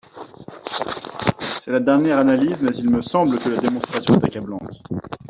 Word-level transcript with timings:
C’est 1.59 1.71
la 1.71 1.79
dernière 1.79 2.17
analyse, 2.17 2.63
mais 2.63 2.71
il 2.75 2.89
me 2.89 3.01
semble 3.01 3.37
que 3.37 3.49
la 3.49 3.61
démonstration 3.61 4.15
est 4.15 4.23
accablante. 4.25 4.81